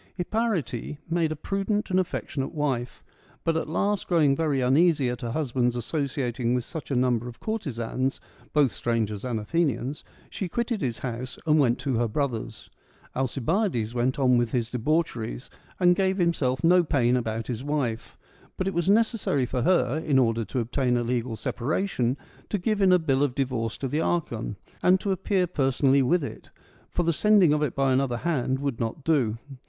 [0.15, 3.03] Hipparete made a prudent and affectionate wife;—
[3.45, 7.39] but at last growing very uneasy at her husband's associating with such a number of
[7.39, 8.19] courtesans,
[8.51, 12.71] both strangers and Athenians, she quitted his house and went to her brother's.
[13.15, 18.17] Alcibiades went on with his debauch eries, and gave himself no pain about his wife;
[18.57, 22.17] but it was necessary for her, in order to obtain a legal separation,
[22.49, 26.01] to give in a bill of divorce to the archon, and to appear per sonally
[26.01, 26.49] with it;
[26.89, 29.37] for the sending of it by another hand would not do.